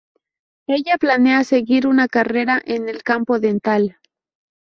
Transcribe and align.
Ella 0.67 0.97
planea 0.99 1.43
seguir 1.43 1.85
una 1.85 2.07
carrera 2.07 2.59
en 2.65 2.89
el 2.89 3.03
campo 3.03 3.39
dental. 3.39 3.97